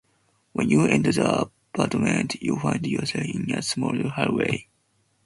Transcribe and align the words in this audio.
When 0.53 0.67
you 0.71 0.87
enter 0.87 1.11
the 1.11 1.47
apartment, 1.75 2.41
you 2.41 2.57
find 2.57 2.83
yourself 2.87 3.23
in 3.23 3.53
a 3.53 3.61
small 3.61 3.95
hallway. 4.09 4.67